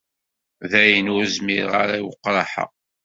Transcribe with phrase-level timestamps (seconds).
[0.69, 2.65] Dayen, ur zmireɣ ara i weqraḥ-a.